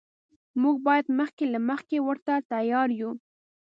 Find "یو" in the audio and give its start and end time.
2.99-3.11